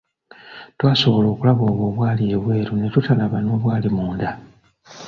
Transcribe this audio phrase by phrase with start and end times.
[0.77, 4.29] Twasobola okulaba obwo obwali ebweru ne tutalaba n'obwali munda.